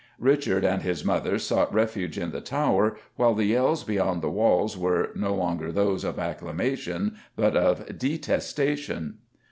[0.17, 4.75] Richard and his mother sought refuge in the Tower while the yells beyond the walls
[4.75, 9.19] were no longer those of acclamation but of detestation.